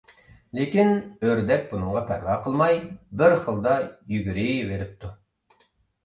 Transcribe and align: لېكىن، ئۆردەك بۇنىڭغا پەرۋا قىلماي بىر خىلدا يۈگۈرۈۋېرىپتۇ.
لېكىن، 0.59 0.93
ئۆردەك 1.27 1.67
بۇنىڭغا 1.73 2.01
پەرۋا 2.07 2.37
قىلماي 2.47 2.79
بىر 3.19 3.35
خىلدا 3.43 3.75
يۈگۈرۈۋېرىپتۇ. 4.15 5.13